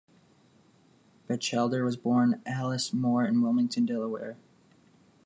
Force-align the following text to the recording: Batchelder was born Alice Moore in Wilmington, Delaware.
Batchelder 1.27 1.85
was 1.85 1.95
born 1.95 2.41
Alice 2.43 2.91
Moore 2.91 3.23
in 3.23 3.39
Wilmington, 3.43 3.85
Delaware. 3.85 4.35